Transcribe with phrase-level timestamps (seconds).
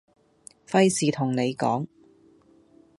[0.65, 1.85] 費事同你講